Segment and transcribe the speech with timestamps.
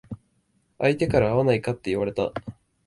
[0.79, 2.33] 相手から会わないかって言われた。